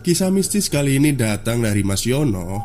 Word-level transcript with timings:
Kisah 0.00 0.32
mistis 0.32 0.72
kali 0.72 0.96
ini 0.96 1.12
datang 1.12 1.60
dari 1.60 1.84
Mas 1.84 2.08
Yono 2.08 2.64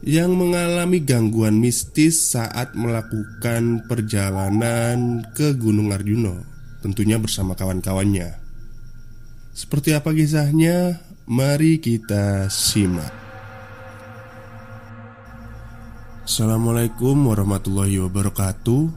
yang 0.00 0.32
mengalami 0.32 1.04
gangguan 1.04 1.60
mistis 1.60 2.32
saat 2.32 2.72
melakukan 2.72 3.84
perjalanan 3.84 5.28
ke 5.36 5.52
Gunung 5.52 5.92
Arjuno, 5.92 6.40
tentunya 6.80 7.20
bersama 7.20 7.52
kawan-kawannya. 7.52 8.32
Seperti 9.52 9.92
apa 9.92 10.08
kisahnya? 10.16 11.04
Mari 11.28 11.84
kita 11.84 12.48
simak. 12.48 13.12
Assalamualaikum 16.24 17.28
warahmatullahi 17.28 18.00
wabarakatuh. 18.08 18.88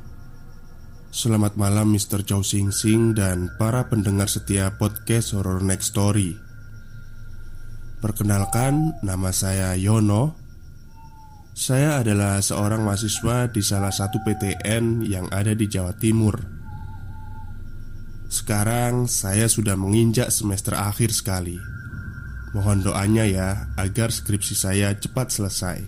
Selamat 1.12 1.60
malam 1.60 1.92
Mr. 1.92 2.24
Chow 2.24 2.48
Sing 2.48 2.72
Sing 2.72 3.12
dan 3.12 3.52
para 3.60 3.92
pendengar 3.92 4.32
setia 4.32 4.72
podcast 4.80 5.36
Horror 5.36 5.60
Next 5.60 5.92
Story. 5.92 6.51
Perkenalkan, 8.02 8.98
nama 9.06 9.30
saya 9.30 9.78
Yono. 9.78 10.34
Saya 11.54 12.02
adalah 12.02 12.42
seorang 12.42 12.82
mahasiswa 12.82 13.54
di 13.54 13.62
salah 13.62 13.94
satu 13.94 14.18
PTN 14.26 15.06
yang 15.06 15.30
ada 15.30 15.54
di 15.54 15.70
Jawa 15.70 15.94
Timur. 15.94 16.34
Sekarang 18.26 19.06
saya 19.06 19.46
sudah 19.46 19.78
menginjak 19.78 20.34
semester 20.34 20.74
akhir 20.74 21.14
sekali. 21.14 21.62
Mohon 22.58 22.90
doanya 22.90 23.30
ya 23.30 23.70
agar 23.78 24.10
skripsi 24.10 24.58
saya 24.58 24.98
cepat 24.98 25.30
selesai. 25.30 25.86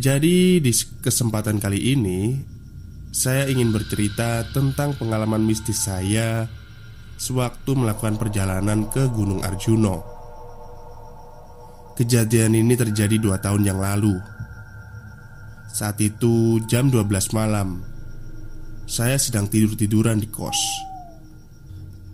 Jadi, 0.00 0.64
di 0.64 0.72
kesempatan 1.04 1.60
kali 1.60 1.92
ini 1.92 2.40
saya 3.12 3.52
ingin 3.52 3.68
bercerita 3.68 4.48
tentang 4.48 4.96
pengalaman 4.96 5.44
mistis 5.44 5.84
saya 5.84 6.48
sewaktu 7.16 7.74
melakukan 7.74 8.18
perjalanan 8.18 8.86
ke 8.90 9.06
Gunung 9.10 9.42
Arjuno. 9.42 10.02
Kejadian 11.94 12.58
ini 12.58 12.74
terjadi 12.74 13.16
dua 13.22 13.38
tahun 13.38 13.62
yang 13.62 13.78
lalu. 13.78 14.34
Saat 15.74 15.98
itu 15.98 16.62
jam 16.70 16.86
12 16.86 17.34
malam 17.34 17.82
Saya 18.86 19.18
sedang 19.18 19.50
tidur-tiduran 19.50 20.22
di 20.22 20.30
kos 20.30 20.54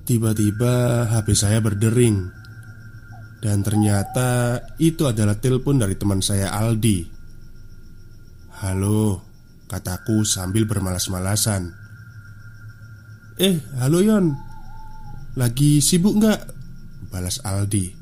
Tiba-tiba 0.08 1.04
HP 1.12 1.36
saya 1.36 1.60
berdering 1.60 2.24
Dan 3.44 3.60
ternyata 3.60 4.56
itu 4.80 5.04
adalah 5.04 5.36
telepon 5.36 5.76
dari 5.76 5.92
teman 5.92 6.24
saya 6.24 6.56
Aldi 6.56 7.04
Halo, 8.64 9.20
kataku 9.68 10.24
sambil 10.24 10.64
bermalas-malasan 10.64 11.76
Eh, 13.36 13.60
halo 13.76 14.00
Yon 14.00 14.49
lagi 15.38 15.78
sibuk 15.78 16.18
nggak? 16.18 16.40
Balas 17.10 17.42
Aldi. 17.42 17.92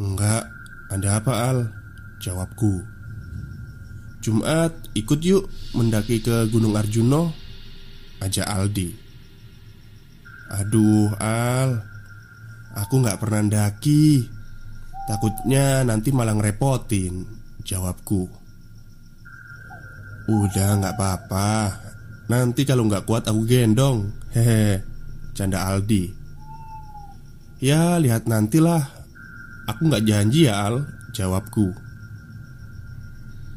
Enggak, 0.00 0.48
ada 0.90 1.08
apa 1.20 1.32
Al? 1.52 1.58
Jawabku. 2.22 2.82
Jumat 4.20 4.72
ikut 4.94 5.20
yuk. 5.22 5.46
Mendaki 5.76 6.22
ke 6.22 6.50
Gunung 6.50 6.74
Arjuno. 6.74 7.32
Ajak 8.20 8.46
Aldi. 8.46 8.90
Aduh 10.50 11.14
Al. 11.20 11.82
Aku 12.70 13.02
nggak 13.02 13.18
pernah 13.18 13.42
daki 13.42 14.22
Takutnya 15.10 15.82
nanti 15.82 16.14
malah 16.14 16.38
ngerepotin 16.38 17.26
Jawabku. 17.66 18.30
Udah 20.30 20.78
nggak 20.78 20.94
apa-apa. 20.94 21.50
Nanti 22.30 22.62
kalau 22.62 22.86
nggak 22.86 23.10
kuat 23.10 23.26
aku 23.26 23.42
gendong. 23.42 24.14
Hehe 24.30 24.89
Canda 25.40 25.72
Aldi. 25.72 26.04
Ya 27.64 27.96
lihat 27.96 28.28
nantilah. 28.28 28.84
Aku 29.64 29.88
nggak 29.88 30.04
janji 30.04 30.44
ya 30.44 30.68
Al 30.68 30.84
Jawabku. 31.16 31.72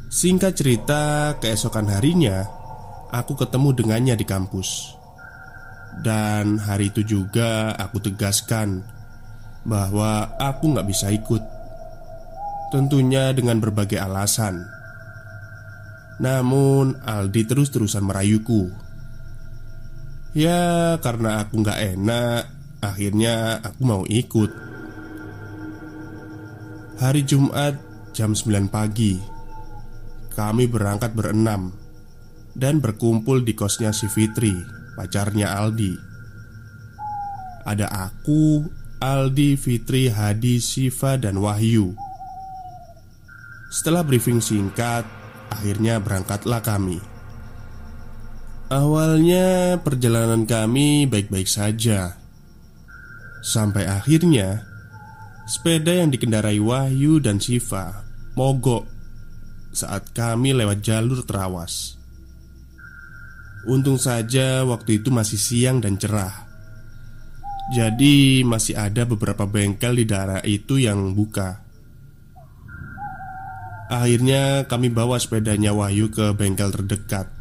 Singkat 0.08 0.56
cerita 0.56 1.34
Keesokan 1.42 1.90
harinya 1.90 2.48
Aku 3.12 3.36
ketemu 3.36 3.76
dengannya 3.76 4.16
di 4.16 4.24
kampus. 4.24 4.96
Dan 6.00 6.56
hari 6.56 6.88
itu 6.88 7.04
juga 7.04 7.76
Aku 7.76 8.00
tegaskan 8.00 8.80
Bahwa 9.68 10.40
aku 10.40 10.72
nggak 10.72 10.88
bisa 10.88 11.12
ikut. 11.12 11.44
Tentunya 12.72 13.36
dengan 13.36 13.60
berbagai 13.60 14.00
alasan. 14.00 14.64
Namun 16.24 16.96
Aldi 17.04 17.44
terus-terusan 17.44 18.08
merayuku 18.08 18.93
Ya 20.34 20.98
karena 20.98 21.46
aku 21.46 21.62
nggak 21.62 21.80
enak 21.94 22.42
Akhirnya 22.82 23.62
aku 23.62 23.82
mau 23.86 24.02
ikut. 24.10 24.50
Hari 26.98 27.22
Jumat 27.22 27.78
jam 28.18 28.34
9 28.34 28.66
pagi 28.66 29.22
Kami 30.34 30.66
berangkat 30.66 31.14
berenam 31.14 31.70
Dan 32.58 32.82
berkumpul 32.82 33.46
di 33.46 33.54
kosnya 33.54 33.94
si 33.94 34.10
Fitri 34.10 34.58
Pacarnya 34.98 35.54
Aldi. 35.54 35.94
Ada 37.66 37.90
aku, 37.90 38.62
Aldi, 39.02 39.58
Fitri, 39.58 40.06
Hadi, 40.06 40.62
Siva, 40.62 41.18
dan 41.18 41.42
Wahyu. 41.42 41.94
Setelah 43.70 44.02
briefing 44.02 44.42
singkat 44.42 45.06
Akhirnya 45.54 46.02
berangkatlah 46.02 46.62
kami 46.66 47.13
Awalnya 48.72 49.80
perjalanan 49.84 50.48
kami 50.48 51.10
baik-baik 51.10 51.48
saja. 51.50 52.16
Sampai 53.44 53.84
akhirnya 53.84 54.64
Sepeda 55.44 55.92
yang 55.92 56.08
dikendarai 56.08 56.64
Wahyu 56.64 57.20
dan 57.20 57.44
Siva 57.44 58.08
Mogok 58.40 58.88
Saat 59.76 60.16
kami 60.16 60.56
lewat 60.56 60.80
jalur 60.80 61.28
terawas 61.28 62.00
Untung 63.68 64.00
saja 64.00 64.64
waktu 64.64 65.00
itu 65.00 65.08
masih 65.08 65.40
siang 65.40 65.80
dan 65.80 65.96
cerah. 65.96 66.52
Jadi 67.72 68.44
masih 68.44 68.76
ada 68.76 69.08
beberapa 69.08 69.48
bengkel 69.48 69.96
di 69.96 70.04
daerah 70.04 70.44
itu 70.44 70.84
yang 70.84 71.16
buka. 71.16 71.64
Akhirnya 73.88 74.68
kami 74.68 74.92
bawa 74.92 75.16
sepedanya 75.16 75.72
Wahyu 75.72 76.12
ke 76.12 76.36
bengkel 76.36 76.76
terdekat 76.76 77.32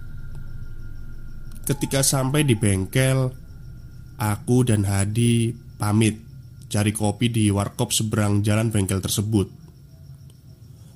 Ketika 1.73 2.05
sampai 2.05 2.45
di 2.45 2.53
bengkel, 2.53 3.33
aku 4.21 4.61
dan 4.61 4.85
Hadi 4.85 5.57
pamit 5.81 6.21
cari 6.69 6.93
kopi 6.93 7.33
di 7.33 7.49
warkop 7.49 7.97
seberang 7.97 8.45
jalan 8.45 8.69
bengkel 8.69 9.01
tersebut. 9.01 9.49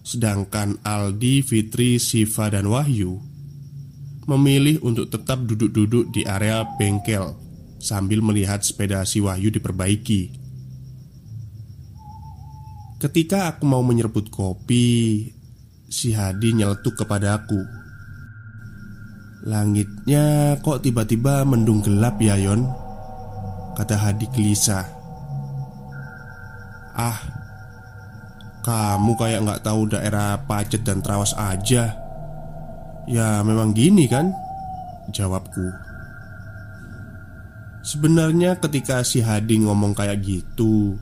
Sedangkan 0.04 0.76
Aldi, 0.84 1.40
Fitri, 1.40 1.96
Siva, 1.96 2.52
dan 2.52 2.68
Wahyu 2.68 3.16
memilih 4.28 4.84
untuk 4.84 5.08
tetap 5.08 5.48
duduk-duduk 5.48 6.12
di 6.12 6.28
area 6.28 6.68
bengkel 6.76 7.32
sambil 7.80 8.20
melihat 8.20 8.60
sepeda 8.60 9.00
si 9.08 9.24
Wahyu 9.24 9.48
diperbaiki. 9.48 10.28
Ketika 13.00 13.48
aku 13.48 13.64
mau 13.64 13.80
menyerbut 13.80 14.28
kopi, 14.28 15.24
si 15.88 16.12
Hadi 16.12 16.52
nyeletuk 16.52 17.00
kepada 17.00 17.32
aku. 17.32 17.75
Langitnya 19.46 20.58
kok 20.58 20.82
tiba-tiba 20.82 21.46
mendung 21.46 21.78
gelap 21.78 22.18
ya 22.18 22.34
Yon? 22.34 22.66
Kata 23.78 23.94
Hadi 23.94 24.26
gelisah 24.34 24.82
Ah 26.98 27.14
Kamu 28.66 29.14
kayak 29.14 29.46
nggak 29.46 29.62
tahu 29.62 29.94
daerah 29.94 30.42
Pacet 30.42 30.82
dan 30.82 30.98
Trawas 30.98 31.30
aja. 31.38 31.94
Ya 33.06 33.38
memang 33.46 33.70
gini 33.70 34.10
kan? 34.10 34.34
Jawabku. 35.14 35.70
Sebenarnya 37.86 38.58
ketika 38.58 39.06
si 39.06 39.22
Hadi 39.22 39.62
ngomong 39.62 39.94
kayak 39.94 40.26
gitu 40.26 40.98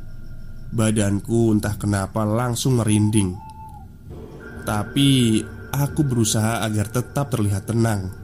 Badanku 0.69 1.57
entah 1.57 1.81
kenapa 1.81 2.29
langsung 2.29 2.77
merinding. 2.77 3.33
Tapi 4.69 5.41
aku 5.73 6.05
berusaha 6.05 6.61
agar 6.61 6.93
tetap 6.93 7.33
terlihat 7.33 7.65
tenang 7.73 8.24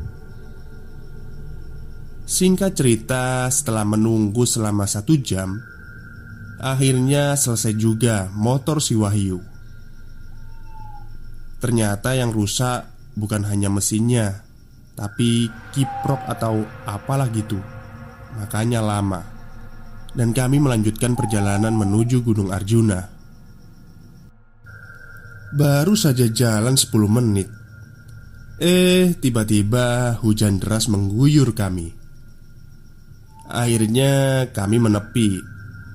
Singkat 2.31 2.79
cerita, 2.79 3.51
setelah 3.51 3.83
menunggu 3.83 4.47
selama 4.47 4.87
satu 4.87 5.19
jam, 5.19 5.59
Akhirnya 6.61 7.41
selesai 7.41 7.73
juga 7.73 8.29
motor 8.37 8.85
si 8.85 8.93
Wahyu. 8.93 9.41
Ternyata 11.57 12.13
yang 12.13 12.33
rusak 12.33 12.85
bukan 13.17 13.45
hanya 13.49 13.69
mesinnya 13.69 14.45
Tapi 14.93 15.49
kiprok 15.73 16.21
atau 16.29 16.61
apalah 16.85 17.33
gitu. 17.33 17.57
Makanya 18.37 18.85
lama. 18.85 19.25
Dan 20.13 20.37
kami 20.37 20.61
melanjutkan 20.61 21.17
perjalanan 21.17 21.73
menuju 21.73 22.21
Gunung 22.21 22.53
Arjuna. 22.53 23.09
Baru 25.57 25.97
saja 25.97 26.29
jalan 26.29 26.77
10 26.77 26.93
menit 27.09 27.49
Eh, 28.61 29.17
tiba-tiba 29.17 30.21
hujan 30.21 30.61
deras 30.61 30.93
mengguyur 30.93 31.57
kami 31.57 32.00
Akhirnya 33.51 34.47
kami 34.55 34.79
menepi 34.79 35.43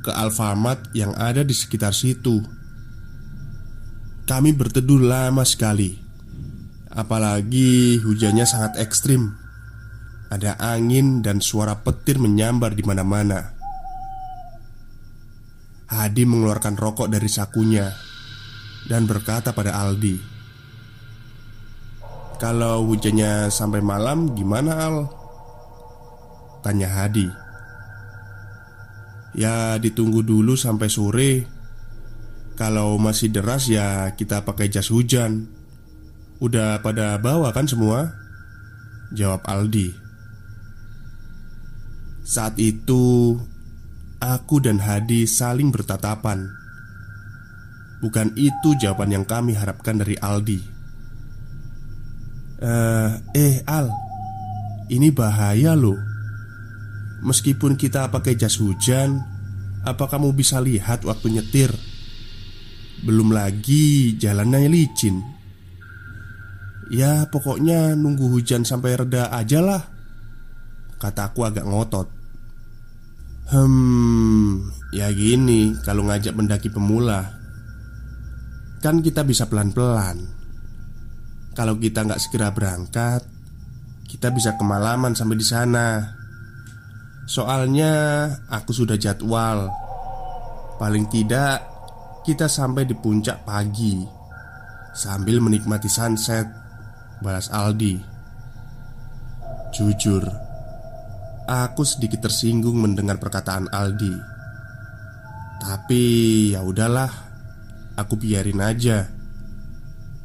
ke 0.03 0.11
Alfamart 0.11 0.91
yang 0.91 1.15
ada 1.15 1.39
di 1.39 1.55
sekitar 1.55 1.95
situ. 1.95 2.43
Kami 4.27 4.51
berteduh 4.51 4.99
lama 4.99 5.47
sekali, 5.47 5.95
apalagi 6.91 8.03
hujannya 8.03 8.43
sangat 8.43 8.75
ekstrim. 8.83 9.31
Ada 10.27 10.59
angin 10.59 11.23
dan 11.23 11.39
suara 11.39 11.79
petir 11.79 12.19
menyambar 12.19 12.75
di 12.75 12.83
mana-mana. 12.83 13.55
Hadi 15.87 16.27
mengeluarkan 16.27 16.75
rokok 16.75 17.07
dari 17.07 17.31
sakunya 17.31 17.87
dan 18.89 19.07
berkata 19.07 19.55
pada 19.55 19.79
Aldi, 19.79 20.17
"Kalau 22.35 22.83
hujannya 22.83 23.47
sampai 23.47 23.79
malam, 23.79 24.35
gimana, 24.35 24.71
Al?" 24.75 24.97
Tanya 26.65 26.89
Hadi. 26.89 27.44
Ya 29.35 29.75
ditunggu 29.75 30.23
dulu 30.23 30.55
sampai 30.55 30.87
sore. 30.87 31.33
Kalau 32.55 32.95
masih 32.95 33.35
deras 33.35 33.67
ya 33.67 34.15
kita 34.15 34.47
pakai 34.47 34.71
jas 34.71 34.87
hujan. 34.87 35.51
Udah 36.39 36.79
pada 36.79 37.19
bawa 37.19 37.51
kan 37.51 37.67
semua? 37.67 38.15
Jawab 39.11 39.43
Aldi. 39.43 39.91
Saat 42.23 42.55
itu 42.57 43.35
Aku 44.23 44.63
dan 44.63 44.79
Hadi 44.79 45.27
saling 45.27 45.69
bertatapan. 45.69 46.47
Bukan 47.99 48.31
itu 48.39 48.73
jawaban 48.79 49.11
yang 49.11 49.27
kami 49.27 49.51
harapkan 49.51 49.99
dari 49.99 50.15
Aldi. 50.15 50.59
Uh, 52.63 53.19
Eh 53.35 53.59
Al. 53.67 53.91
Ini 54.87 55.11
bahaya 55.11 55.75
loh 55.75 56.14
Meskipun 57.25 57.73
kita 57.73 58.13
pakai 58.13 58.37
jas 58.37 58.61
hujan, 58.61 59.17
apa 59.81 60.05
kamu 60.05 60.37
bisa 60.37 60.61
lihat 60.61 61.01
waktu 61.01 61.33
nyetir? 61.33 61.73
Belum 63.01 63.33
lagi 63.33 64.13
jalannya 64.13 64.69
licin. 64.69 65.25
Ya, 66.93 67.25
pokoknya 67.33 67.97
nunggu 67.97 68.29
hujan 68.29 68.61
sampai 68.61 68.93
reda 68.93 69.33
aja 69.33 69.57
lah. 69.57 69.81
Kataku 71.01 71.49
agak 71.49 71.65
ngotot. 71.65 72.13
Hmm, 73.45 74.69
ya 74.93 75.09
gini 75.13 75.77
kalau 75.85 76.09
ngajak 76.09 76.33
mendaki 76.33 76.73
pemula 76.73 77.29
Kan 78.81 79.05
kita 79.05 79.21
bisa 79.21 79.45
pelan-pelan 79.45 80.17
Kalau 81.53 81.77
kita 81.77 82.09
nggak 82.09 82.17
segera 82.17 82.49
berangkat 82.49 83.21
Kita 84.09 84.33
bisa 84.33 84.57
kemalaman 84.57 85.13
sampai 85.13 85.37
di 85.37 85.45
sana 85.45 85.85
Soalnya 87.25 87.93
aku 88.53 88.69
sudah 88.69 89.01
jadwal. 89.01 89.65
Paling 90.77 91.09
tidak 91.09 91.65
kita 92.21 92.45
sampai 92.45 92.85
di 92.85 92.93
puncak 92.93 93.41
pagi. 93.41 94.05
Sambil 94.93 95.41
menikmati 95.41 95.89
sunset 95.89 96.45
Balas 97.19 97.49
Aldi. 97.51 97.97
Jujur 99.75 100.23
Aku 101.45 101.83
sedikit 101.83 102.25
tersinggung 102.25 102.77
mendengar 102.77 103.17
perkataan 103.17 103.69
Aldi. 103.73 104.13
Tapi 105.65 106.03
ya 106.53 106.61
udahlah 106.61 107.09
Aku 107.95 108.19
biarin 108.19 108.59
aja. 108.59 109.07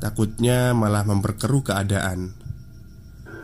Takutnya 0.02 0.74
malah 0.74 1.06
memperkeruh 1.06 1.62
keadaan. 1.70 2.34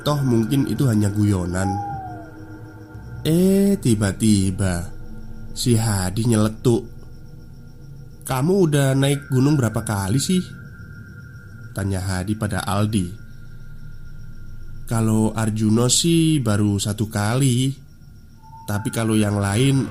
Toh 0.02 0.18
mungkin 0.22 0.66
itu 0.66 0.82
hanya 0.90 1.14
guyonan 1.14 1.95
Eh, 3.26 3.74
tiba-tiba 3.82 4.86
si 5.50 5.74
Hadi 5.74 6.30
nyeletuk. 6.30 6.86
"Kamu 8.22 8.70
udah 8.70 8.94
naik 8.94 9.26
gunung 9.34 9.58
berapa 9.58 9.82
kali 9.82 10.22
sih?" 10.22 10.38
Tanya 11.74 12.06
Hadi 12.06 12.38
pada 12.38 12.62
Aldi. 12.62 13.26
Kalau 14.86 15.34
Arjuno 15.34 15.90
sih 15.90 16.38
baru 16.38 16.78
satu 16.78 17.10
kali, 17.10 17.74
tapi 18.70 18.94
kalau 18.94 19.18
yang 19.18 19.42
lain 19.42 19.82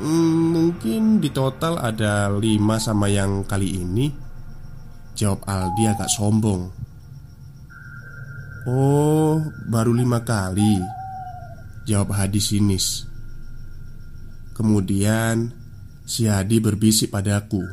hmm, 0.00 0.34
mungkin 0.56 1.20
di 1.20 1.28
total 1.36 1.76
ada 1.76 2.32
lima 2.32 2.80
sama 2.80 3.12
yang 3.12 3.44
kali 3.44 3.76
ini. 3.76 4.08
Jawab 5.12 5.44
Aldi 5.44 5.84
agak 5.84 6.08
sombong. 6.08 6.72
Oh, 8.64 9.36
baru 9.68 9.92
lima 9.92 10.24
kali. 10.24 11.03
Jawab 11.84 12.16
Hadi 12.16 12.40
sinis. 12.40 13.04
Kemudian 14.56 15.64
Si 16.04 16.28
Hadi 16.28 16.60
berbisik 16.60 17.08
padaku. 17.08 17.64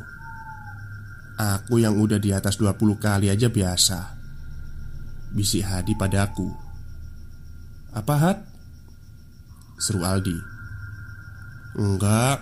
Aku 1.36 1.76
yang 1.76 2.00
udah 2.00 2.16
di 2.16 2.32
atas 2.32 2.56
20 2.56 2.96
kali 2.96 3.28
aja 3.28 3.52
biasa. 3.52 4.16
Bisik 5.36 5.68
Hadi 5.68 5.92
padaku. 5.92 6.48
Apa 7.92 8.14
Had? 8.16 8.38
Seru 9.76 10.00
Aldi. 10.00 10.36
Enggak. 11.76 12.40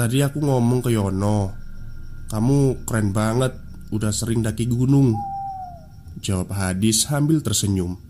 Tadi 0.00 0.24
aku 0.24 0.40
ngomong 0.40 0.80
ke 0.80 0.96
Yono. 0.96 1.52
Kamu 2.32 2.88
keren 2.88 3.12
banget. 3.12 3.52
Udah 3.92 4.12
sering 4.12 4.40
daki 4.40 4.64
gunung. 4.64 5.12
Jawab 6.24 6.56
Hadi 6.56 6.88
sambil 6.92 7.44
tersenyum. 7.44 8.00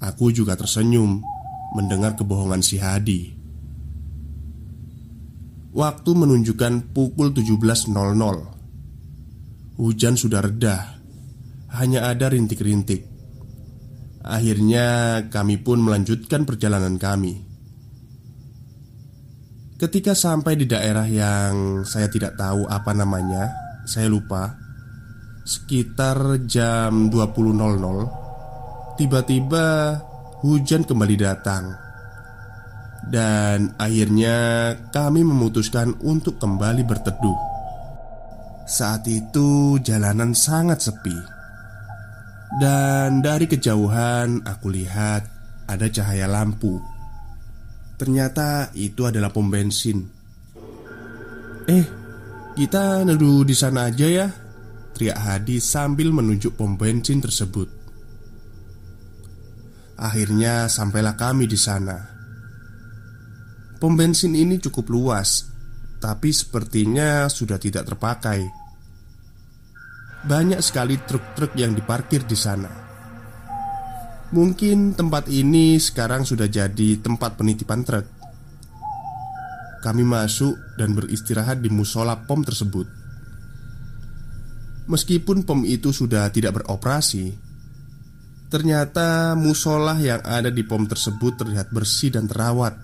Aku 0.00 0.32
juga 0.32 0.56
tersenyum 0.56 1.37
mendengar 1.76 2.16
kebohongan 2.16 2.64
si 2.64 2.80
Hadi. 2.80 3.36
Waktu 5.74 6.10
menunjukkan 6.10 6.90
pukul 6.96 7.30
17.00 7.36 7.92
Hujan 9.78 10.18
sudah 10.18 10.42
reda. 10.42 10.98
Hanya 11.70 12.10
ada 12.10 12.32
rintik-rintik. 12.32 13.06
Akhirnya 14.26 15.22
kami 15.30 15.62
pun 15.62 15.78
melanjutkan 15.78 16.42
perjalanan 16.42 16.98
kami. 16.98 17.46
Ketika 19.78 20.18
sampai 20.18 20.58
di 20.58 20.66
daerah 20.66 21.06
yang 21.06 21.86
saya 21.86 22.10
tidak 22.10 22.34
tahu 22.34 22.66
apa 22.66 22.90
namanya 22.98 23.54
Saya 23.86 24.10
lupa. 24.10 24.58
Sekitar 25.46 26.42
jam 26.50 27.06
20.00 27.06 28.98
Tiba-tiba 28.98 30.02
hujan 30.42 30.86
kembali 30.86 31.16
datang, 31.18 31.74
dan 33.10 33.74
akhirnya 33.78 34.36
kami 34.94 35.26
memutuskan 35.26 35.98
untuk 36.04 36.38
kembali 36.38 36.86
berteduh. 36.86 37.38
Saat 38.68 39.08
itu, 39.08 39.80
jalanan 39.80 40.36
sangat 40.36 40.84
sepi, 40.84 41.16
dan 42.60 43.24
dari 43.24 43.48
kejauhan 43.48 44.44
aku 44.44 44.68
lihat 44.68 45.24
ada 45.66 45.86
cahaya 45.88 46.28
lampu. 46.28 46.76
Ternyata 47.98 48.70
itu 48.78 49.08
adalah 49.08 49.32
pom 49.32 49.50
bensin. 49.50 50.06
Eh, 51.66 51.84
kita 52.54 53.02
neduh 53.02 53.42
di 53.42 53.54
sana 53.56 53.90
aja 53.90 54.06
ya, 54.06 54.26
teriak 54.94 55.18
Hadi 55.18 55.58
sambil 55.58 56.14
menunjuk 56.14 56.54
pom 56.54 56.78
bensin 56.78 57.18
tersebut. 57.18 57.77
Akhirnya 59.98 60.70
sampailah 60.70 61.18
kami 61.18 61.50
di 61.50 61.58
sana. 61.58 61.98
Pom 63.82 63.98
bensin 63.98 64.38
ini 64.38 64.62
cukup 64.62 64.94
luas, 64.94 65.50
tapi 65.98 66.30
sepertinya 66.30 67.26
sudah 67.26 67.58
tidak 67.58 67.90
terpakai. 67.90 68.46
Banyak 70.22 70.62
sekali 70.62 71.02
truk-truk 71.02 71.54
yang 71.58 71.74
diparkir 71.74 72.22
di 72.22 72.38
sana. 72.38 72.70
Mungkin 74.30 74.94
tempat 74.94 75.26
ini 75.30 75.82
sekarang 75.82 76.22
sudah 76.22 76.46
jadi 76.46 77.02
tempat 77.02 77.34
penitipan 77.34 77.82
truk. 77.82 78.06
Kami 79.82 80.02
masuk 80.06 80.78
dan 80.78 80.94
beristirahat 80.94 81.58
di 81.58 81.70
musola 81.70 82.18
pom 82.22 82.42
tersebut. 82.42 82.86
Meskipun 84.90 85.42
pom 85.42 85.62
itu 85.66 85.90
sudah 85.94 86.30
tidak 86.30 86.62
beroperasi, 86.62 87.47
Ternyata 88.48 89.36
musola 89.36 89.92
yang 90.00 90.24
ada 90.24 90.48
di 90.48 90.64
pom 90.64 90.88
tersebut 90.88 91.36
terlihat 91.36 91.68
bersih 91.68 92.16
dan 92.16 92.24
terawat. 92.24 92.80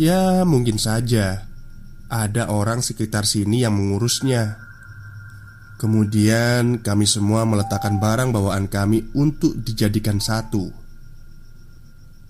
Ya, 0.00 0.48
mungkin 0.48 0.80
saja 0.80 1.44
ada 2.08 2.48
orang 2.48 2.80
sekitar 2.80 3.28
sini 3.28 3.68
yang 3.68 3.76
mengurusnya. 3.76 4.56
Kemudian 5.76 6.80
kami 6.80 7.04
semua 7.04 7.44
meletakkan 7.44 8.00
barang 8.00 8.32
bawaan 8.32 8.64
kami 8.64 9.12
untuk 9.12 9.60
dijadikan 9.60 10.16
satu. 10.16 10.72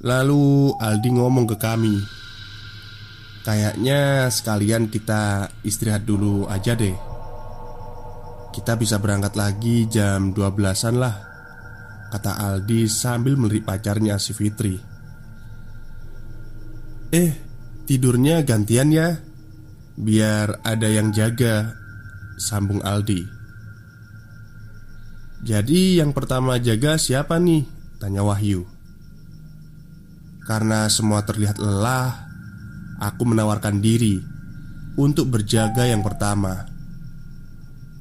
Lalu 0.03 0.75
Aldi 0.75 1.11
ngomong 1.15 1.47
ke 1.55 1.57
kami, 1.63 1.95
"Kayaknya 3.47 4.35
sekalian 4.35 4.91
kita 4.91 5.47
istirahat 5.63 6.03
dulu 6.03 6.51
aja 6.51 6.75
deh. 6.75 6.99
Kita 8.51 8.75
bisa 8.75 8.99
berangkat 8.99 9.39
lagi 9.39 9.87
jam 9.87 10.35
12-an 10.35 10.97
lah." 10.99 11.34
Kata 12.15 12.39
Aldi 12.39 12.87
sambil 12.87 13.35
melirik 13.35 13.67
pacarnya 13.67 14.23
si 14.23 14.31
Fitri. 14.31 14.79
"Eh, 17.11 17.35
tidurnya 17.91 18.47
gantian 18.47 18.95
ya. 18.95 19.19
Biar 19.99 20.63
ada 20.63 20.87
yang 20.87 21.11
jaga." 21.11 21.75
Sambung 22.39 22.79
Aldi. 22.87 23.27
Jadi 25.43 25.99
yang 25.99 26.15
pertama 26.15 26.63
jaga 26.63 26.95
siapa 26.95 27.43
nih? 27.43 27.67
Tanya 28.01 28.25
Wahyu 28.25 28.65
Karena 30.49 30.89
semua 30.89 31.21
terlihat 31.21 31.61
lelah 31.61 32.27
Aku 32.97 33.29
menawarkan 33.29 33.79
diri 33.79 34.25
Untuk 34.97 35.29
berjaga 35.29 35.85
yang 35.85 36.01
pertama 36.01 36.65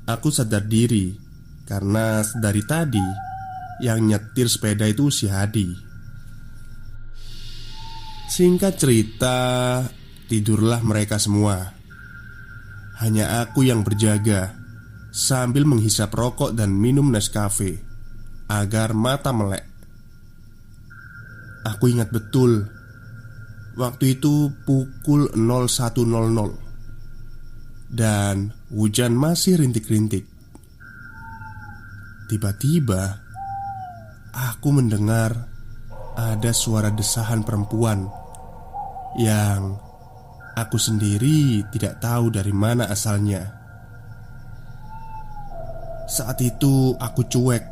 Aku 0.07 0.31
sadar 0.31 0.63
diri 0.63 1.11
Karena 1.67 2.23
dari 2.39 2.63
tadi 2.63 3.32
Yang 3.83 3.99
nyetir 3.99 4.47
sepeda 4.47 4.87
itu 4.87 5.11
si 5.11 5.27
Hadi. 5.27 5.75
Singkat 8.31 8.73
cerita 8.79 9.35
Tidurlah 10.23 10.79
mereka 10.81 11.19
semua. 11.19 11.75
Hanya 13.03 13.43
aku 13.43 13.67
yang 13.67 13.83
berjaga 13.83 14.55
sambil 15.11 15.67
menghisap 15.67 16.09
rokok 16.15 16.55
dan 16.55 16.71
minum 16.73 17.11
Nescafe 17.11 17.83
agar 18.47 18.95
mata 18.95 19.35
melek. 19.35 19.67
Aku 21.67 21.91
ingat 21.91 22.09
betul 22.09 22.65
Waktu 23.73 24.21
itu 24.21 24.53
pukul 24.69 25.33
01.00 25.33 26.05
Dan 27.89 28.53
hujan 28.69 29.13
masih 29.17 29.57
rintik-rintik. 29.57 30.29
Tiba-tiba 32.29 33.22
Aku 34.33 34.73
mendengar 34.73 35.47
Ada 36.17 36.49
suara 36.51 36.89
desahan 36.89 37.45
perempuan 37.45 38.09
Yang 39.21 39.77
Aku 40.53 40.77
sendiri 40.77 41.65
tidak 41.73 41.97
tahu 41.97 42.29
dari 42.29 42.53
mana 42.53 42.85
asalnya. 42.85 43.41
Saat 46.05 46.45
itu 46.45 46.93
aku 46.93 47.25
cuek. 47.25 47.63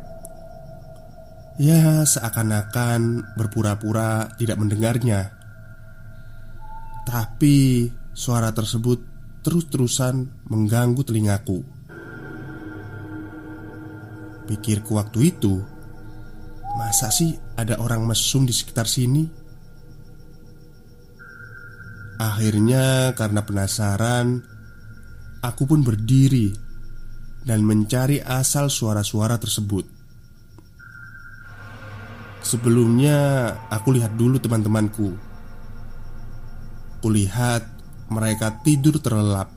Ya 1.62 2.02
seakan-akan 2.02 3.22
berpura-pura 3.38 4.34
tidak 4.34 4.58
mendengarnya. 4.58 5.30
Tapi 7.06 7.86
suara 8.10 8.50
tersebut 8.50 8.98
terus-terusan 9.46 10.42
mengganggu 10.50 11.06
telingaku. 11.06 11.62
Pikirku 14.50 14.98
waktu 14.98 15.30
itu 15.30 15.62
Masa 16.76 17.12
sih 17.12 17.36
ada 17.56 17.78
orang 17.80 18.04
mesum 18.08 18.48
di 18.48 18.54
sekitar 18.54 18.88
sini? 18.88 19.28
Akhirnya 22.22 23.12
karena 23.18 23.42
penasaran 23.42 24.52
Aku 25.42 25.66
pun 25.66 25.82
berdiri 25.82 26.54
dan 27.42 27.66
mencari 27.66 28.22
asal 28.22 28.70
suara-suara 28.70 29.42
tersebut. 29.42 29.82
Sebelumnya, 32.46 33.50
aku 33.66 33.98
lihat 33.98 34.14
dulu 34.14 34.38
teman-temanku. 34.38 35.18
Kulihat 37.02 37.66
mereka 38.14 38.62
tidur 38.62 39.02
terlelap. 39.02 39.50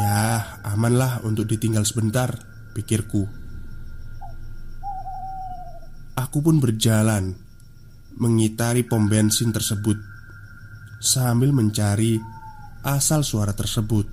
Ya, 0.00 0.56
amanlah 0.64 1.20
untuk 1.20 1.44
ditinggal 1.44 1.84
sebentar, 1.84 2.40
pikirku. 2.72 3.28
Aku 6.18 6.42
pun 6.42 6.58
berjalan 6.58 7.36
mengitari 8.18 8.84
pom 8.84 9.06
bensin 9.06 9.54
tersebut 9.54 9.96
sambil 11.00 11.50
mencari 11.50 12.20
asal 12.84 13.24
suara 13.24 13.56
tersebut. 13.56 14.06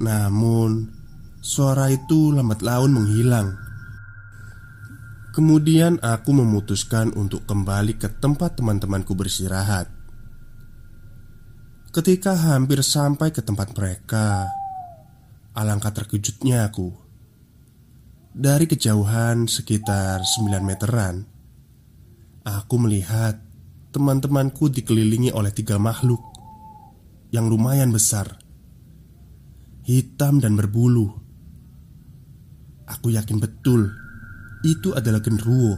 Namun, 0.00 0.88
suara 1.40 1.88
itu 1.92 2.32
lambat 2.32 2.60
laun 2.64 2.92
menghilang. 2.96 3.56
Kemudian 5.30 6.00
aku 6.02 6.36
memutuskan 6.36 7.12
untuk 7.16 7.48
kembali 7.48 7.96
ke 7.96 8.08
tempat 8.20 8.60
teman-temanku 8.60 9.16
beristirahat. 9.16 9.88
Ketika 11.90 12.38
hampir 12.38 12.86
sampai 12.86 13.34
ke 13.34 13.42
tempat 13.42 13.74
mereka, 13.74 14.46
alangkah 15.54 15.90
terkejutnya 15.90 16.66
aku. 16.70 17.09
Dari 18.30 18.70
kejauhan 18.70 19.50
sekitar 19.50 20.22
9 20.22 20.62
meteran, 20.62 21.26
aku 22.46 22.78
melihat 22.78 23.42
teman-temanku 23.90 24.70
dikelilingi 24.70 25.34
oleh 25.34 25.50
tiga 25.50 25.82
makhluk 25.82 26.22
yang 27.34 27.50
lumayan 27.50 27.90
besar 27.90 28.38
hitam 29.82 30.38
dan 30.38 30.54
berbulu. 30.54 31.10
Aku 32.86 33.10
yakin 33.10 33.42
betul 33.42 33.90
itu 34.62 34.94
adalah 34.94 35.18
genderuwo. 35.18 35.74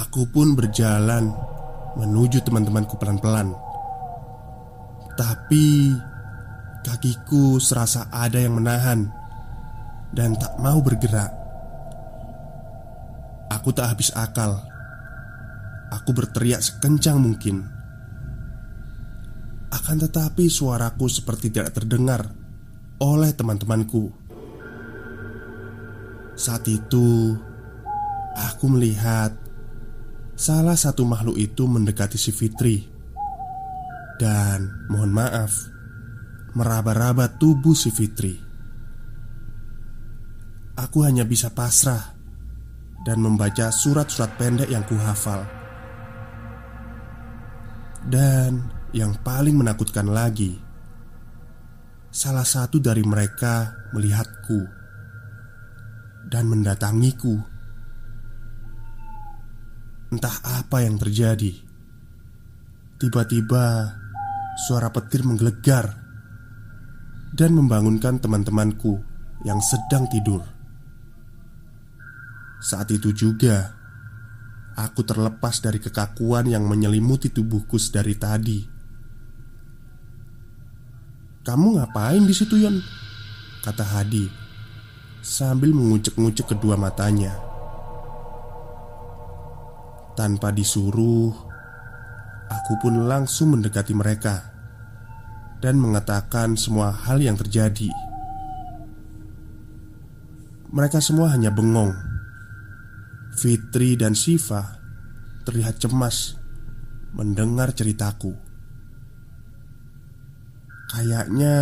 Aku 0.00 0.32
pun 0.32 0.56
berjalan 0.56 1.28
menuju 2.00 2.40
teman-temanku 2.40 2.96
pelan-pelan. 2.96 3.52
Tapi 5.12 5.92
kakiku 6.80 7.60
serasa 7.60 8.08
ada 8.08 8.40
yang 8.40 8.56
menahan 8.56 9.25
dan 10.16 10.32
tak 10.40 10.56
mau 10.56 10.80
bergerak. 10.80 11.28
Aku 13.52 13.68
tak 13.76 13.92
habis 13.92 14.08
akal. 14.16 14.56
Aku 15.92 16.16
berteriak 16.16 16.64
sekencang 16.64 17.20
mungkin. 17.20 17.68
Akan 19.70 20.00
tetapi 20.00 20.48
suaraku 20.48 21.06
seperti 21.06 21.52
tidak 21.52 21.76
terdengar 21.76 22.32
oleh 22.96 23.34
teman-temanku 23.34 24.08
Saat 26.32 26.64
itu 26.70 27.36
Aku 28.36 28.72
melihat 28.72 29.36
Salah 30.32 30.78
satu 30.78 31.04
makhluk 31.04 31.36
itu 31.36 31.68
mendekati 31.68 32.16
si 32.16 32.32
Fitri 32.32 32.88
Dan 34.16 34.88
mohon 34.88 35.12
maaf 35.12 35.52
Meraba-raba 36.56 37.36
tubuh 37.36 37.76
si 37.76 37.92
Fitri 37.92 38.45
Aku 40.76 41.08
hanya 41.08 41.24
bisa 41.24 41.48
pasrah 41.48 42.12
Dan 43.00 43.24
membaca 43.24 43.72
surat-surat 43.72 44.36
pendek 44.36 44.68
yang 44.68 44.84
kuhafal 44.84 45.44
Dan 48.06 48.76
yang 48.96 49.12
paling 49.20 49.60
menakutkan 49.60 50.08
lagi, 50.08 50.56
salah 52.08 52.48
satu 52.48 52.80
dari 52.80 53.04
mereka 53.04 53.76
melihatku 53.92 54.60
dan 56.32 56.48
mendatangiku. 56.48 57.36
Entah 60.08 60.36
apa 60.64 60.80
yang 60.80 60.96
terjadi. 60.96 61.52
Tiba-tiba 62.96 63.92
suara 64.64 64.88
petir 64.88 65.28
menggelegar 65.28 65.92
dan 67.36 67.52
membangunkan 67.52 68.16
teman-temanku 68.16 68.96
yang 69.44 69.60
sedang 69.60 70.08
tidur. 70.08 70.55
Saat 72.66 72.90
itu 72.90 73.14
juga 73.14 73.78
aku 74.74 75.06
terlepas 75.06 75.62
dari 75.62 75.78
kekakuan 75.78 76.50
yang 76.50 76.66
menyelimuti 76.66 77.30
tubuhku 77.30 77.78
dari 77.94 78.18
tadi. 78.18 78.58
Kamu 81.46 81.78
ngapain 81.78 82.26
di 82.26 82.34
situ 82.34 82.58
Yon? 82.58 82.82
Kata 83.62 83.86
Hadi 83.86 84.26
Sambil 85.22 85.70
mengucek-ngucek 85.70 86.58
kedua 86.58 86.74
matanya 86.74 87.38
Tanpa 90.18 90.50
disuruh 90.50 91.30
Aku 92.50 92.72
pun 92.82 93.06
langsung 93.06 93.54
mendekati 93.54 93.94
mereka 93.94 94.42
Dan 95.62 95.78
mengatakan 95.78 96.58
semua 96.58 96.90
hal 96.90 97.22
yang 97.22 97.38
terjadi 97.38 97.94
Mereka 100.74 100.98
semua 100.98 101.30
hanya 101.30 101.54
bengong 101.54 102.15
Fitri 103.36 104.00
dan 104.00 104.16
Siva 104.16 104.80
terlihat 105.44 105.76
cemas 105.76 106.40
mendengar 107.12 107.76
ceritaku. 107.76 108.32
Kayaknya 110.88 111.54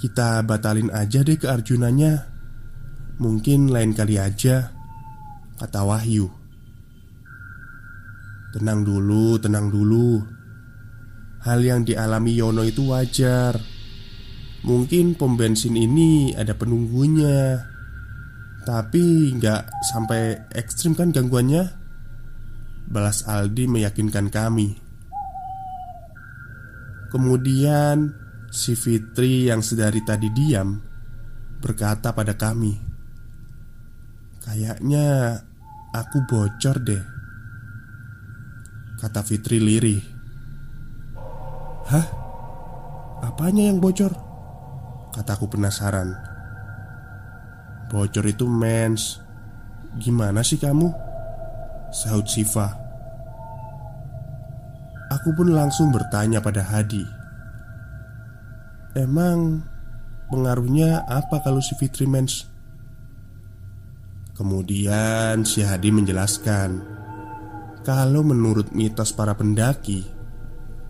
kita 0.00 0.40
batalin 0.42 0.88
aja 0.90 1.20
deh 1.20 1.36
ke 1.36 1.46
Arjunanya. 1.46 2.32
Mungkin 3.20 3.70
lain 3.70 3.92
kali 3.92 4.16
aja, 4.18 4.72
kata 5.60 5.80
Wahyu. 5.84 6.26
Tenang 8.56 8.82
dulu, 8.82 9.38
tenang 9.38 9.68
dulu. 9.68 10.20
Hal 11.44 11.60
yang 11.62 11.84
dialami 11.86 12.34
Yono 12.34 12.66
itu 12.66 12.88
wajar. 12.90 13.60
Mungkin 14.62 15.18
pom 15.18 15.34
bensin 15.34 15.74
ini 15.74 16.34
ada 16.34 16.54
penunggunya. 16.54 17.71
Tapi 18.62 19.34
nggak 19.42 19.62
sampai 19.90 20.54
ekstrim 20.54 20.94
kan 20.94 21.10
gangguannya? 21.10 21.66
Balas 22.86 23.26
Aldi 23.26 23.66
meyakinkan 23.66 24.30
kami. 24.30 24.78
Kemudian 27.10 28.14
si 28.54 28.78
Fitri 28.78 29.50
yang 29.50 29.66
sedari 29.66 30.00
tadi 30.06 30.30
diam 30.30 30.78
berkata 31.58 32.14
pada 32.14 32.38
kami, 32.38 32.78
"Kayaknya 34.46 35.36
aku 35.90 36.22
bocor 36.24 36.76
deh." 36.80 37.04
Kata 39.02 39.26
Fitri 39.26 39.58
lirih. 39.58 40.02
"Hah? 41.90 42.06
Apanya 43.26 43.66
yang 43.66 43.82
bocor?" 43.82 44.14
Kataku 45.12 45.50
penasaran. 45.50 46.31
"Bocor 47.92 48.24
itu 48.24 48.48
mens. 48.48 49.20
Gimana 50.00 50.40
sih 50.40 50.56
kamu?" 50.56 50.88
Sahut 51.92 52.24
Siva. 52.24 52.72
Aku 55.12 55.36
pun 55.36 55.52
langsung 55.52 55.92
bertanya 55.92 56.40
pada 56.40 56.64
Hadi. 56.64 57.04
Emang 58.96 59.60
pengaruhnya 60.32 61.04
apa 61.04 61.44
kalau 61.44 61.60
si 61.60 61.76
Fitri 61.76 62.08
mens? 62.08 62.48
Kemudian 64.32 65.44
si 65.44 65.60
Hadi 65.60 65.92
menjelaskan 65.92 66.80
Kalau 67.84 68.24
menurut 68.24 68.72
mitos 68.72 69.12
para 69.12 69.36
pendaki 69.36 70.08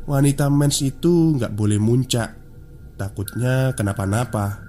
Wanita 0.07 0.47
mens 0.47 0.79
itu 0.79 1.35
nggak 1.35 1.51
boleh 1.51 1.83
muncak 1.83 2.39
Takutnya 2.95 3.75
kenapa-napa 3.75 4.62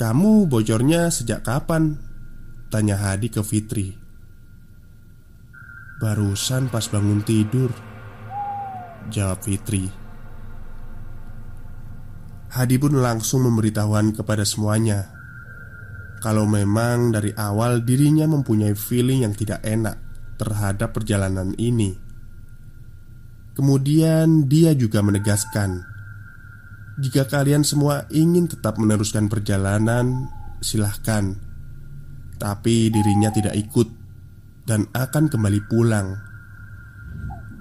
Kamu 0.00 0.48
bocornya 0.48 1.12
sejak 1.12 1.44
kapan? 1.44 2.00
Tanya 2.72 2.96
Hadi 2.96 3.28
ke 3.28 3.44
Fitri. 3.44 3.92
Barusan 6.00 6.72
pas 6.72 6.88
bangun 6.88 7.20
tidur 7.20 7.68
Jawab 9.12 9.44
Fitri. 9.44 9.92
Hadi 12.48 12.80
pun 12.80 12.96
langsung 12.96 13.44
memberitahuan 13.44 14.16
kepada 14.16 14.40
semuanya. 14.48 15.12
Kalau 16.24 16.48
memang 16.48 17.12
dari 17.12 17.36
awal 17.36 17.84
dirinya 17.84 18.24
mempunyai 18.24 18.72
feeling 18.72 19.28
yang 19.28 19.36
tidak 19.36 19.60
enak 19.60 20.00
terhadap 20.40 20.96
perjalanan 20.96 21.52
ini. 21.60 21.92
Kemudian 23.52 24.48
dia 24.48 24.72
juga 24.72 25.04
menegaskan 25.04 25.99
Jika 26.98 27.30
kalian 27.30 27.62
semua 27.62 28.10
ingin 28.10 28.50
tetap 28.50 28.74
meneruskan 28.80 29.30
perjalanan 29.30 30.26
Silahkan 30.58 31.38
Tapi 32.34 32.90
dirinya 32.90 33.30
tidak 33.30 33.54
ikut 33.54 33.88
Dan 34.66 34.90
akan 34.90 35.30
kembali 35.30 35.60
pulang 35.70 36.18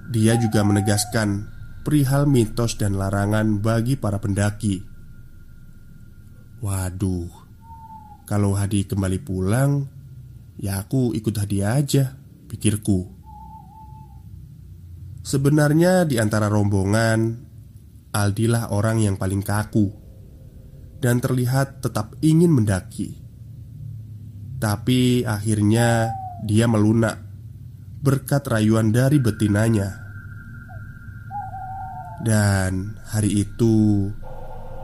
Dia 0.10 0.34
juga 0.42 0.66
menegaskan 0.66 1.60
perihal 1.90 2.28
mitos 2.30 2.78
dan 2.78 3.02
larangan 3.02 3.58
bagi 3.66 3.98
para 3.98 4.22
pendaki. 4.22 4.84
Waduh, 6.62 7.32
kalau 8.30 8.54
Hadi 8.54 8.86
kembali 8.86 9.18
pulang, 9.26 9.90
ya 10.62 10.86
aku 10.86 11.18
ikut 11.18 11.34
Hadi 11.34 11.66
aja, 11.66 12.14
pikirku. 12.46 13.10
Sebenarnya 15.26 16.06
di 16.06 16.22
antara 16.22 16.46
rombongan, 16.46 17.49
Aldilah 18.10 18.74
orang 18.74 19.06
yang 19.06 19.16
paling 19.22 19.46
kaku 19.46 19.94
dan 21.00 21.22
terlihat 21.24 21.86
tetap 21.86 22.18
ingin 22.20 22.52
mendaki. 22.52 23.16
Tapi 24.60 25.24
akhirnya 25.24 26.12
dia 26.44 26.68
melunak 26.68 27.22
berkat 28.04 28.44
rayuan 28.48 28.92
dari 28.92 29.20
betinanya. 29.20 29.90
Dan 32.20 33.00
hari 33.08 33.48
itu 33.48 34.08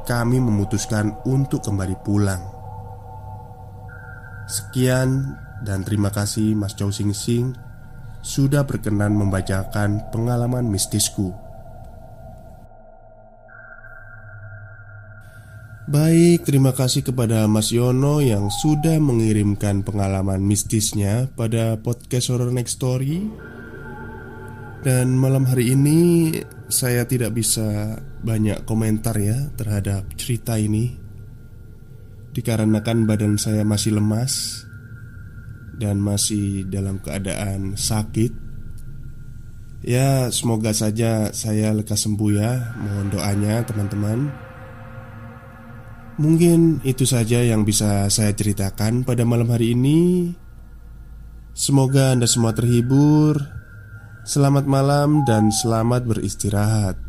kami 0.07 0.39
memutuskan 0.39 1.19
untuk 1.27 1.65
kembali 1.67 1.95
pulang. 2.05 2.43
Sekian 4.47 5.35
dan 5.65 5.83
terima 5.83 6.13
kasih 6.13 6.55
Mas 6.55 6.77
Chow 6.77 6.93
Sing 6.93 7.11
Sing 7.11 7.51
sudah 8.23 8.63
berkenan 8.63 9.17
membacakan 9.17 10.13
pengalaman 10.13 10.69
mistisku. 10.69 11.44
Baik, 15.85 16.49
terima 16.49 16.73
kasih 16.73 17.05
kepada 17.05 17.45
Mas 17.45 17.69
Yono 17.69 18.17
yang 18.17 18.49
sudah 18.49 18.97
mengirimkan 18.97 19.85
pengalaman 19.85 20.41
mistisnya 20.41 21.29
pada 21.37 21.77
podcast 21.77 22.33
Horror 22.33 22.49
Next 22.49 22.81
Story. 22.81 23.21
Dan 24.81 25.13
malam 25.13 25.45
hari 25.45 25.77
ini 25.77 26.33
saya 26.73 27.05
tidak 27.05 27.37
bisa 27.37 28.01
banyak 28.01 28.65
komentar 28.65 29.13
ya 29.13 29.53
terhadap 29.53 30.09
cerita 30.17 30.57
ini. 30.57 30.89
Dikarenakan 32.33 33.05
badan 33.05 33.37
saya 33.37 33.61
masih 33.61 34.01
lemas 34.01 34.65
Dan 35.77 36.01
masih 36.01 36.65
dalam 36.65 36.97
keadaan 36.97 37.77
sakit. 37.77 38.33
Ya 39.85 40.33
semoga 40.33 40.73
saja 40.73 41.29
saya 41.29 41.77
lekas 41.77 42.09
sembuh 42.09 42.31
ya. 42.33 42.73
Mohon 42.73 43.07
doanya 43.13 43.61
teman-teman 43.69 44.44
Mungkin 46.15 46.79
itu 46.87 47.03
saja 47.03 47.43
yang 47.43 47.67
bisa 47.67 48.07
saya 48.07 48.31
ceritakan 48.31 49.03
pada 49.03 49.27
malam 49.27 49.51
hari 49.51 49.75
ini 49.75 50.31
Semoga 51.51 52.15
Anda 52.15 52.23
semua 52.23 52.55
terhibur 52.55 53.35
Selamat 54.25 54.65
malam 54.65 55.21
dan 55.21 55.53
selamat 55.53 56.09
beristirahat. 56.09 57.04